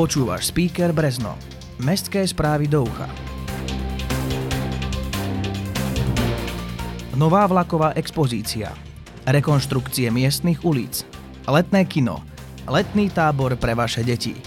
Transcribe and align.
Počúvaš 0.00 0.48
speaker 0.48 0.96
Brezno. 0.96 1.36
Mestské 1.76 2.24
správy 2.24 2.64
do 2.64 2.88
ucha. 2.88 3.04
Nová 7.20 7.44
vlaková 7.44 7.92
expozícia. 7.92 8.72
Rekonštrukcie 9.28 10.08
miestnych 10.08 10.64
ulic. 10.64 11.04
Letné 11.44 11.84
kino. 11.84 12.24
Letný 12.64 13.12
tábor 13.12 13.60
pre 13.60 13.76
vaše 13.76 14.00
deti. 14.00 14.40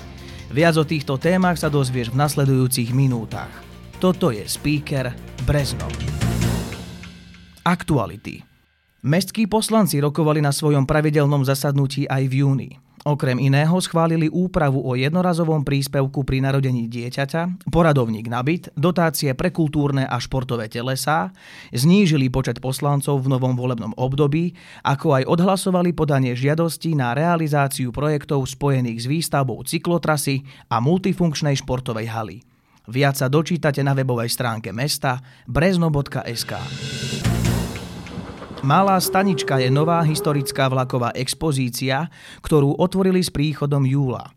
Viac 0.50 0.74
o 0.74 0.90
týchto 0.90 1.22
témach 1.22 1.62
sa 1.62 1.70
dozvieš 1.70 2.10
v 2.10 2.18
nasledujúcich 2.18 2.90
minútach. 2.90 3.54
Toto 4.02 4.34
je 4.34 4.42
speaker 4.50 5.14
Brezno. 5.46 5.86
Aktuality. 7.62 8.42
Mestskí 9.06 9.46
poslanci 9.46 10.02
rokovali 10.02 10.42
na 10.42 10.50
svojom 10.50 10.90
pravidelnom 10.90 11.46
zasadnutí 11.46 12.10
aj 12.10 12.26
v 12.26 12.42
júni. 12.42 12.83
Okrem 13.04 13.36
iného 13.36 13.76
schválili 13.84 14.32
úpravu 14.32 14.80
o 14.80 14.96
jednorazovom 14.96 15.68
príspevku 15.68 16.24
pri 16.24 16.40
narodení 16.40 16.88
dieťaťa, 16.88 17.68
poradovník 17.68 18.32
na 18.32 18.40
byt, 18.40 18.72
dotácie 18.80 19.36
pre 19.36 19.52
kultúrne 19.52 20.08
a 20.08 20.16
športové 20.24 20.72
telesá, 20.72 21.36
znížili 21.76 22.32
počet 22.32 22.64
poslancov 22.64 23.20
v 23.20 23.28
novom 23.28 23.60
volebnom 23.60 23.92
období, 24.00 24.56
ako 24.88 25.20
aj 25.20 25.24
odhlasovali 25.28 25.92
podanie 25.92 26.32
žiadosti 26.32 26.96
na 26.96 27.12
realizáciu 27.12 27.92
projektov 27.92 28.48
spojených 28.48 29.04
s 29.04 29.06
výstavbou 29.12 29.68
cyklotrasy 29.68 30.48
a 30.72 30.80
multifunkčnej 30.80 31.60
športovej 31.60 32.08
haly. 32.08 32.40
Viac 32.88 33.20
sa 33.20 33.28
dočítate 33.28 33.84
na 33.84 33.92
webovej 33.92 34.32
stránke 34.32 34.72
mesta 34.72 35.20
brezno.sk. 35.44 36.56
Malá 38.64 38.96
stanička 38.96 39.60
je 39.60 39.68
nová 39.68 40.00
historická 40.08 40.72
vlaková 40.72 41.12
expozícia, 41.20 42.08
ktorú 42.40 42.80
otvorili 42.80 43.20
s 43.20 43.28
príchodom 43.28 43.84
júla. 43.84 44.32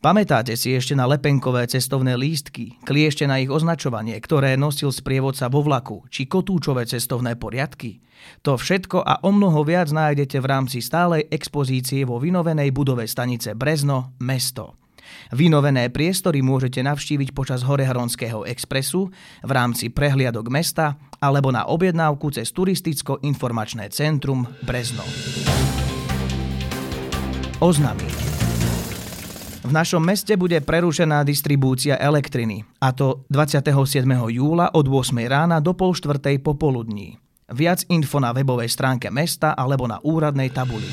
Pamätáte 0.00 0.56
si 0.56 0.72
ešte 0.72 0.96
na 0.96 1.04
lepenkové 1.04 1.68
cestovné 1.68 2.16
lístky, 2.16 2.80
kliešte 2.88 3.28
na 3.28 3.44
ich 3.44 3.52
označovanie, 3.52 4.16
ktoré 4.24 4.56
nosil 4.56 4.88
sprievodca 4.88 5.52
vo 5.52 5.60
vlaku, 5.60 6.08
či 6.08 6.24
kotúčové 6.24 6.88
cestovné 6.88 7.36
poriadky? 7.36 8.00
To 8.40 8.56
všetko 8.56 9.04
a 9.04 9.20
o 9.20 9.36
mnoho 9.36 9.60
viac 9.68 9.92
nájdete 9.92 10.40
v 10.40 10.48
rámci 10.48 10.80
stálej 10.80 11.28
expozície 11.28 12.08
vo 12.08 12.16
vynovenej 12.16 12.72
budove 12.72 13.04
stanice 13.04 13.52
Brezno, 13.52 14.16
mesto. 14.24 14.87
Vynovené 15.34 15.92
priestory 15.92 16.40
môžete 16.40 16.80
navštíviť 16.80 17.36
počas 17.36 17.64
Horehronského 17.64 18.48
expresu 18.48 19.12
v 19.44 19.50
rámci 19.50 19.92
prehliadok 19.92 20.48
mesta 20.48 20.96
alebo 21.18 21.52
na 21.52 21.66
objednávku 21.66 22.32
cez 22.32 22.54
turisticko-informačné 22.54 23.90
centrum 23.92 24.46
Brezno. 24.64 25.04
Oznamy. 27.58 28.06
V 29.68 29.76
našom 29.76 30.00
meste 30.00 30.32
bude 30.40 30.56
prerušená 30.64 31.28
distribúcia 31.28 32.00
elektriny, 32.00 32.64
a 32.80 32.94
to 32.96 33.28
27. 33.28 34.00
júla 34.32 34.72
od 34.72 34.86
8. 34.88 35.12
rána 35.28 35.60
do 35.60 35.76
pol 35.76 35.92
štvrtej 35.92 36.40
popoludní. 36.40 37.20
Viac 37.52 37.84
info 37.92 38.16
na 38.16 38.32
webovej 38.32 38.72
stránke 38.72 39.12
mesta 39.12 39.52
alebo 39.52 39.84
na 39.84 40.00
úradnej 40.00 40.48
tabuli. 40.54 40.88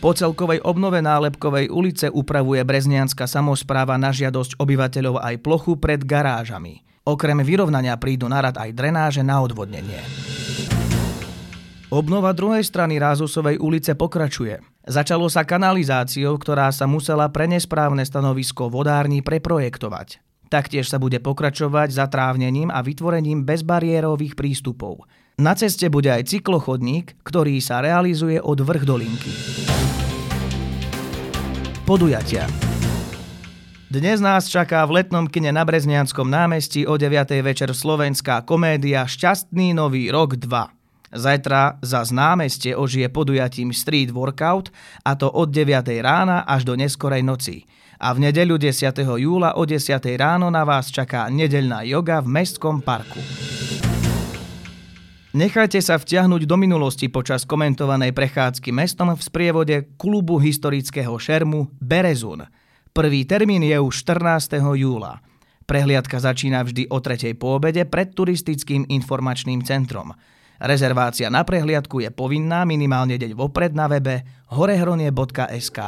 Po 0.00 0.16
celkovej 0.16 0.64
obnove 0.64 1.04
nálepkovej 1.04 1.68
ulice 1.68 2.08
upravuje 2.08 2.64
Breznianská 2.64 3.28
samozpráva 3.28 4.00
na 4.00 4.08
žiadosť 4.08 4.56
obyvateľov 4.56 5.20
aj 5.20 5.34
plochu 5.44 5.76
pred 5.76 6.00
garážami. 6.00 6.80
Okrem 7.04 7.44
vyrovnania 7.44 8.00
prídu 8.00 8.24
na 8.24 8.40
aj 8.40 8.72
drenáže 8.72 9.20
na 9.20 9.44
odvodnenie. 9.44 10.00
Obnova 11.92 12.32
druhej 12.32 12.64
strany 12.64 12.96
Rázusovej 12.96 13.60
ulice 13.60 13.92
pokračuje. 13.92 14.64
Začalo 14.88 15.28
sa 15.28 15.44
kanalizáciou, 15.44 16.32
ktorá 16.40 16.72
sa 16.72 16.88
musela 16.88 17.28
pre 17.28 17.44
nesprávne 17.44 18.00
stanovisko 18.00 18.72
vodárni 18.72 19.20
preprojektovať. 19.20 20.24
Taktiež 20.48 20.88
sa 20.88 20.96
bude 20.96 21.20
pokračovať 21.20 21.92
zatrávnením 21.92 22.72
a 22.72 22.80
vytvorením 22.80 23.44
bezbariérových 23.44 24.32
prístupov. 24.32 25.04
Na 25.36 25.52
ceste 25.52 25.92
bude 25.92 26.08
aj 26.08 26.32
cyklochodník, 26.32 27.20
ktorý 27.20 27.60
sa 27.60 27.84
realizuje 27.84 28.40
od 28.40 28.64
vrch 28.64 28.84
dolinky 28.88 29.32
podujatia. 31.90 32.46
Dnes 33.90 34.22
nás 34.22 34.46
čaká 34.46 34.86
v 34.86 35.02
letnom 35.02 35.26
kine 35.26 35.50
na 35.50 35.66
Breznianskom 35.66 36.30
námestí 36.30 36.86
o 36.86 36.94
9. 36.94 37.42
večer 37.42 37.74
slovenská 37.74 38.46
komédia 38.46 39.02
Šťastný 39.02 39.74
nový 39.74 40.06
rok 40.06 40.38
2. 40.38 40.70
Zajtra 41.10 41.82
za 41.82 42.06
námestie 42.14 42.78
ožije 42.78 43.10
podujatím 43.10 43.74
Street 43.74 44.14
Workout 44.14 44.70
a 45.02 45.18
to 45.18 45.26
od 45.34 45.50
9. 45.50 45.82
rána 45.98 46.46
až 46.46 46.62
do 46.62 46.78
neskorej 46.78 47.26
noci. 47.26 47.66
A 47.98 48.14
v 48.14 48.30
nedeľu 48.30 48.62
10. 48.62 48.94
júla 49.18 49.58
o 49.58 49.66
10. 49.66 49.82
ráno 50.14 50.46
na 50.46 50.62
vás 50.62 50.94
čaká 50.94 51.26
nedeľná 51.26 51.82
joga 51.82 52.22
v 52.22 52.38
Mestskom 52.38 52.86
parku. 52.86 53.18
Nechajte 55.30 55.78
sa 55.78 55.94
vtiahnuť 55.94 56.42
do 56.42 56.58
minulosti 56.58 57.06
počas 57.06 57.46
komentovanej 57.46 58.10
prechádzky 58.10 58.74
mestom 58.74 59.14
v 59.14 59.22
sprievode 59.22 59.76
klubu 59.94 60.42
historického 60.42 61.14
šermu 61.14 61.70
Berezun. 61.78 62.50
Prvý 62.90 63.22
termín 63.22 63.62
je 63.62 63.78
už 63.78 63.94
14. 64.02 64.58
júla. 64.58 65.22
Prehliadka 65.70 66.18
začína 66.18 66.66
vždy 66.66 66.90
o 66.90 66.98
tretej 66.98 67.38
po 67.38 67.62
obede 67.62 67.86
pred 67.86 68.10
turistickým 68.10 68.90
informačným 68.90 69.62
centrom. 69.62 70.10
Rezervácia 70.58 71.30
na 71.30 71.46
prehliadku 71.46 72.02
je 72.02 72.10
povinná 72.10 72.66
minimálne 72.66 73.14
deň 73.14 73.38
vopred 73.38 73.70
na 73.70 73.86
webe 73.86 74.26
horehronie.sk. 74.50 75.78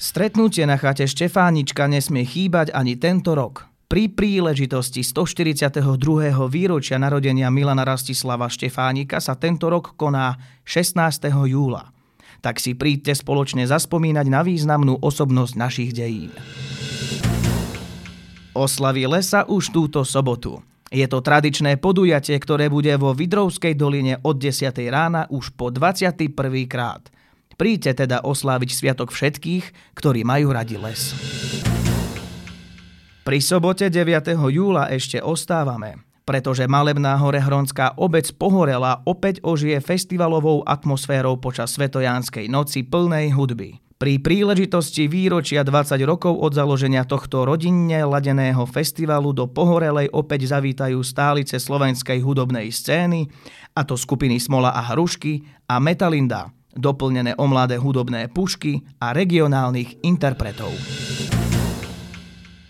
Stretnutie 0.00 0.64
na 0.64 0.80
chate 0.80 1.04
Štefánička 1.04 1.92
nesmie 1.92 2.24
chýbať 2.24 2.72
ani 2.72 2.96
tento 2.96 3.36
rok. 3.36 3.71
Pri 3.92 4.08
príležitosti 4.08 5.04
142. 5.04 5.84
výročia 6.48 6.96
narodenia 6.96 7.52
Milana 7.52 7.84
Rastislava 7.84 8.48
Štefánika 8.48 9.20
sa 9.20 9.36
tento 9.36 9.68
rok 9.68 10.00
koná 10.00 10.40
16. 10.64 11.28
júla. 11.28 11.92
Tak 12.40 12.56
si 12.56 12.72
príďte 12.72 13.12
spoločne 13.12 13.68
zaspomínať 13.68 14.26
na 14.32 14.40
významnú 14.40 14.96
osobnosť 14.96 15.52
našich 15.60 15.90
dejín. 15.92 16.32
Oslavy 18.56 19.04
lesa 19.04 19.44
už 19.44 19.68
túto 19.68 20.08
sobotu. 20.08 20.64
Je 20.88 21.04
to 21.04 21.20
tradičné 21.20 21.76
podujatie, 21.76 22.40
ktoré 22.40 22.72
bude 22.72 22.96
vo 22.96 23.12
Vidrovskej 23.12 23.76
doline 23.76 24.16
od 24.24 24.40
10. 24.40 24.72
rána 24.88 25.28
už 25.28 25.52
po 25.52 25.68
21. 25.68 26.32
krát. 26.64 27.12
Príďte 27.60 28.08
teda 28.08 28.24
osláviť 28.24 28.72
sviatok 28.72 29.12
všetkých, 29.12 29.92
ktorí 29.92 30.24
majú 30.24 30.48
radi 30.48 30.80
les. 30.80 31.12
Pri 33.22 33.38
sobote 33.38 33.86
9. 33.86 34.34
júla 34.50 34.90
ešte 34.90 35.22
ostávame, 35.22 35.94
pretože 36.26 36.66
malebná 36.66 37.14
horehronská 37.22 37.94
obec 37.94 38.26
pohorela 38.34 38.98
opäť 39.06 39.38
ožije 39.46 39.78
festivalovou 39.78 40.66
atmosférou 40.66 41.38
počas 41.38 41.70
Svetojánskej 41.78 42.50
noci 42.50 42.82
plnej 42.82 43.30
hudby. 43.30 43.78
Pri 43.94 44.18
príležitosti 44.18 45.06
výročia 45.06 45.62
20 45.62 46.02
rokov 46.02 46.34
od 46.34 46.50
založenia 46.50 47.06
tohto 47.06 47.46
rodinne 47.46 48.02
ladeného 48.02 48.66
festivalu 48.66 49.30
do 49.30 49.46
Pohorelej 49.46 50.10
opäť 50.10 50.50
zavítajú 50.50 50.98
stálice 51.06 51.62
slovenskej 51.62 52.18
hudobnej 52.26 52.74
scény, 52.74 53.30
a 53.78 53.86
to 53.86 53.94
skupiny 53.94 54.42
Smola 54.42 54.74
a 54.74 54.82
Hrušky 54.82 55.46
a 55.70 55.78
Metalinda, 55.78 56.50
doplnené 56.74 57.38
o 57.38 57.46
mladé 57.46 57.78
hudobné 57.78 58.26
pušky 58.34 58.82
a 58.98 59.14
regionálnych 59.14 60.02
interpretov. 60.02 60.74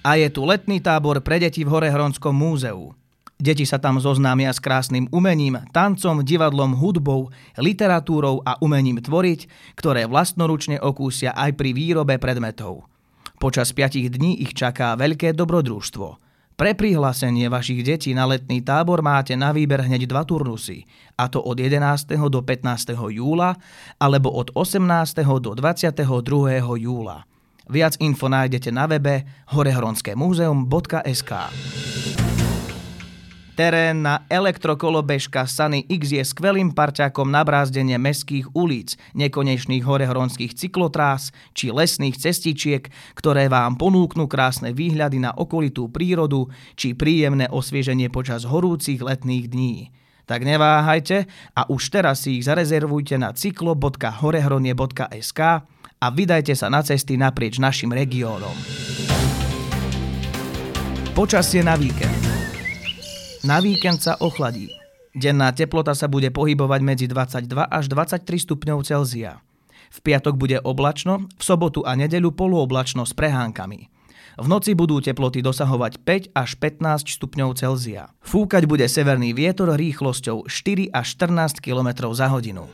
A 0.02 0.18
je 0.18 0.26
tu 0.34 0.42
letný 0.42 0.82
tábor 0.82 1.22
pre 1.22 1.38
deti 1.38 1.62
v 1.62 1.70
Horehronskom 1.70 2.34
múzeu. 2.34 2.90
Deti 3.38 3.62
sa 3.62 3.78
tam 3.78 4.02
zoznámia 4.02 4.50
s 4.50 4.58
krásnym 4.58 5.06
umením, 5.14 5.62
tancom, 5.70 6.26
divadlom, 6.26 6.74
hudbou, 6.74 7.30
literatúrou 7.54 8.42
a 8.42 8.58
umením 8.58 8.98
tvoriť, 8.98 9.46
ktoré 9.78 10.10
vlastnoručne 10.10 10.82
okúsia 10.82 11.30
aj 11.38 11.54
pri 11.54 11.70
výrobe 11.70 12.18
predmetov. 12.18 12.90
Počas 13.38 13.70
5 13.70 14.10
dní 14.10 14.42
ich 14.42 14.58
čaká 14.58 14.98
veľké 14.98 15.38
dobrodružstvo. 15.38 16.18
Pre 16.58 16.70
prihlásenie 16.74 17.46
vašich 17.46 17.86
detí 17.86 18.10
na 18.10 18.26
letný 18.26 18.58
tábor 18.62 19.06
máte 19.06 19.38
na 19.38 19.54
výber 19.54 19.86
hneď 19.86 20.10
dva 20.10 20.26
turnusy, 20.26 20.82
a 21.14 21.30
to 21.30 21.38
od 21.38 21.62
11. 21.62 22.18
do 22.26 22.42
15. 22.42 22.94
júla 22.94 23.54
alebo 24.02 24.34
od 24.34 24.50
18. 24.54 24.82
do 25.38 25.54
22. 25.54 26.02
júla. 26.78 27.22
Viac 27.70 27.94
info 28.02 28.26
nájdete 28.26 28.74
na 28.74 28.90
webe 28.90 29.22
horehronskémuzeum.sk 29.54 31.32
Terén 33.52 34.00
na 34.00 34.24
elektrokolobežka 34.32 35.44
Sunny 35.44 35.84
X 35.84 36.16
je 36.16 36.24
skvelým 36.24 36.72
parťakom 36.72 37.28
na 37.28 37.44
brázdenie 37.44 38.00
mestských 38.00 38.48
ulic, 38.56 38.96
nekonečných 39.12 39.84
horehronských 39.84 40.56
cyklotrás 40.56 41.36
či 41.52 41.68
lesných 41.68 42.16
cestičiek, 42.16 42.88
ktoré 43.12 43.52
vám 43.52 43.76
ponúknú 43.76 44.24
krásne 44.24 44.72
výhľady 44.72 45.20
na 45.20 45.36
okolitú 45.36 45.92
prírodu 45.92 46.48
či 46.80 46.96
príjemné 46.96 47.52
osvieženie 47.52 48.08
počas 48.08 48.48
horúcich 48.48 49.04
letných 49.04 49.52
dní. 49.52 49.92
Tak 50.24 50.48
neváhajte 50.48 51.28
a 51.52 51.68
už 51.68 51.92
teraz 51.92 52.24
si 52.24 52.40
ich 52.40 52.48
zarezervujte 52.48 53.20
na 53.20 53.36
cyklo.horehronie.sk 53.36 55.40
a 56.02 56.10
vydajte 56.10 56.58
sa 56.58 56.66
na 56.66 56.82
cesty 56.82 57.14
naprieč 57.14 57.62
našim 57.62 57.94
regiónom. 57.94 58.54
Počasie 61.14 61.62
na 61.62 61.78
víkend. 61.78 62.18
Na 63.46 63.62
víkend 63.62 64.02
sa 64.02 64.18
ochladí. 64.18 64.74
Denná 65.14 65.54
teplota 65.54 65.94
sa 65.94 66.10
bude 66.10 66.32
pohybovať 66.34 66.80
medzi 66.82 67.06
22 67.06 67.46
až 67.68 67.84
23 67.86 68.26
stupňov 68.26 68.82
Celzia. 68.82 69.38
V 69.92 69.98
piatok 70.00 70.40
bude 70.40 70.56
oblačno, 70.64 71.28
v 71.36 71.42
sobotu 71.44 71.84
a 71.84 71.92
nedeľu 71.92 72.32
poluoblačno 72.32 73.04
s 73.04 73.12
prehánkami. 73.12 73.92
V 74.40 74.46
noci 74.48 74.72
budú 74.72 75.04
teploty 75.04 75.44
dosahovať 75.44 76.00
5 76.00 76.32
až 76.32 76.50
15 76.56 77.12
stupňov 77.20 77.52
Celzia. 77.60 78.08
Fúkať 78.24 78.64
bude 78.64 78.88
severný 78.88 79.36
vietor 79.36 79.76
rýchlosťou 79.76 80.48
4 80.48 80.88
až 80.96 81.06
14 81.20 81.60
km 81.60 82.08
za 82.16 82.32
hodinu. 82.32 82.64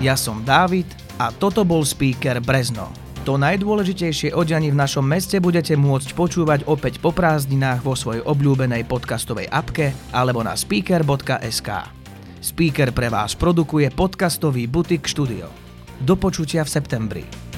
Ja 0.00 0.16
som 0.16 0.40
Dávid 0.40 0.88
a 1.20 1.28
toto 1.28 1.60
bol 1.60 1.84
speaker 1.84 2.40
Brezno. 2.40 2.88
To 3.28 3.36
najdôležitejšie 3.36 4.32
o 4.32 4.40
v 4.48 4.72
našom 4.72 5.04
meste 5.04 5.36
budete 5.44 5.76
môcť 5.76 6.16
počúvať 6.16 6.64
opäť 6.64 7.04
po 7.04 7.12
prázdninách 7.12 7.84
vo 7.84 7.92
svojej 7.92 8.24
obľúbenej 8.24 8.88
podcastovej 8.88 9.52
apke 9.52 9.92
alebo 10.16 10.40
na 10.40 10.56
speaker.sk. 10.56 11.68
Speaker 12.40 12.96
pre 12.96 13.12
vás 13.12 13.36
produkuje 13.36 13.92
podcastový 13.92 14.64
butik 14.64 15.04
štúdio. 15.04 15.52
Do 16.00 16.16
počutia 16.16 16.64
v 16.64 16.72
septembri. 16.72 17.49